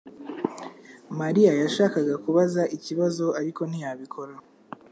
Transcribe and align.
Mariya 1.19 1.51
yashakaga 1.61 2.13
kubaza 2.23 2.61
ikibazo, 2.75 3.25
ariko 3.39 3.61
ntiyabikora. 3.65 4.33